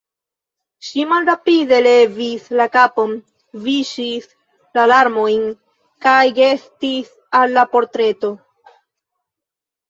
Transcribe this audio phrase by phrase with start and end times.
[0.85, 3.13] Ŝi malrapide levis la kapon,
[3.65, 4.25] viŝis
[4.79, 5.45] la larmojn
[6.07, 8.33] kaj gestis al la portreto.